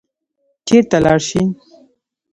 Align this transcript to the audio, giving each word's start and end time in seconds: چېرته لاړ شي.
چېرته 0.67 0.97
لاړ 1.05 1.19
شي. 1.27 1.41